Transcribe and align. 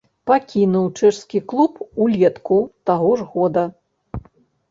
Пакінуў 0.29 0.85
чэшскі 0.99 1.41
клуб 1.51 1.75
улетку 2.05 2.57
таго 2.91 3.11
ж 3.19 3.27
года. 3.35 3.63